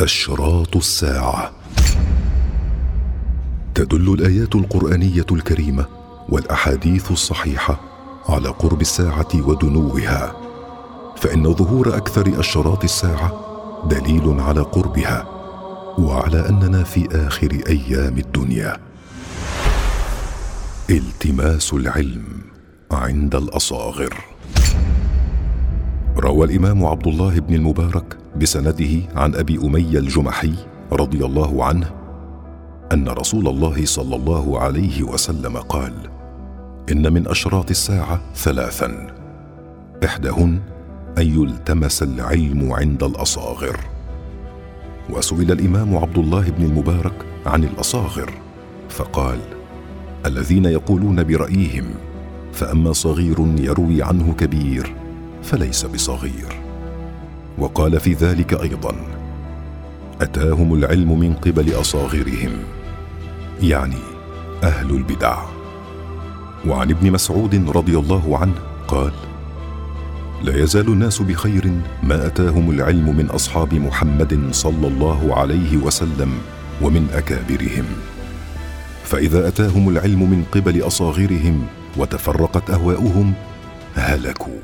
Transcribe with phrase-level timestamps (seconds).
[0.00, 1.52] أشراط الساعة.
[3.74, 5.86] تدل الآيات القرآنية الكريمة
[6.28, 7.80] والأحاديث الصحيحة
[8.28, 10.36] على قرب الساعة ودنوها.
[11.16, 13.32] فإن ظهور أكثر أشراط الساعة
[13.90, 15.26] دليل على قربها
[15.98, 18.76] وعلى أننا في آخر أيام الدنيا.
[20.90, 22.24] التماس العلم
[22.90, 24.33] عند الأصاغر.
[26.16, 30.52] روى الإمام عبد الله بن المبارك بسنده عن أبي أمية الجمحي
[30.92, 31.90] رضي الله عنه
[32.92, 35.92] أن رسول الله صلى الله عليه وسلم قال
[36.92, 39.06] إن من أشراط الساعة ثلاثا.
[40.04, 40.60] إحداهن
[41.18, 43.80] أن يلتمس العلم عند الأصاغر.
[45.10, 47.14] وسئل الإمام عبد الله بن المبارك
[47.46, 48.30] عن الأصاغر
[48.88, 49.38] فقال
[50.26, 51.84] الذين يقولون برأيهم
[52.52, 54.94] فأما صغير يروي عنه كبير
[55.44, 56.60] فليس بصغير.
[57.58, 58.94] وقال في ذلك أيضا
[60.20, 62.52] أتاهم العلم من قبل أصاغرهم
[63.62, 64.02] يعني
[64.62, 65.38] أهل البدع.
[66.66, 68.54] وعن ابن مسعود رضي الله عنه
[68.88, 69.12] قال
[70.42, 76.38] لا يزال الناس بخير ما أتاهم العلم من أصحاب محمد صلى الله عليه وسلم
[76.82, 77.84] ومن أكابرهم.
[79.04, 83.32] فإذا أتاهم العلم من قبل أصاغرهم وتفرقت أهواؤهم
[83.94, 84.60] هلكوا.